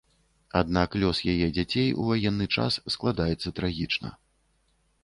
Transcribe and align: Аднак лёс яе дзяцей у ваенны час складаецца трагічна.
Аднак 0.61 0.95
лёс 1.03 1.21
яе 1.33 1.47
дзяцей 1.57 1.87
у 1.99 2.09
ваенны 2.09 2.45
час 2.59 2.79
складаецца 2.95 3.57
трагічна. 3.63 4.09